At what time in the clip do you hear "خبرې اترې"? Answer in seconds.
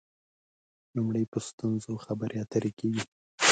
2.05-2.71